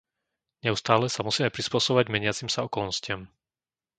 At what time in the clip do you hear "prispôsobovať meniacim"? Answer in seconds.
1.55-2.49